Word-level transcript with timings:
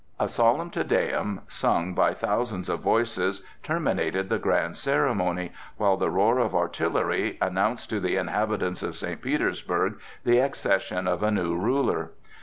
A 0.19 0.27
solemn 0.27 0.71
Te 0.71 0.81
Deum, 0.83 1.41
sung 1.47 1.93
by 1.93 2.11
thousands 2.15 2.69
of 2.69 2.79
voices, 2.79 3.43
terminated 3.61 4.29
the 4.29 4.39
grand 4.39 4.75
ceremony, 4.75 5.51
while 5.77 5.95
the 5.95 6.09
roar 6.09 6.39
of 6.39 6.55
artillery 6.55 7.37
announced 7.39 7.91
to 7.91 7.99
the 7.99 8.15
inhabitants 8.15 8.81
of 8.81 8.95
St. 8.97 9.21
Petersburg 9.21 9.99
the 10.25 10.39
accession 10.39 11.07
of 11.07 11.21
a 11.21 11.29
new 11.29 11.55
ruler. 11.55 12.13